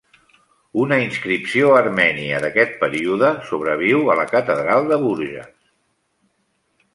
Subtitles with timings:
[0.83, 5.53] Una inscripció armènia d'aquest període sobreviu a la catedral de Bourges.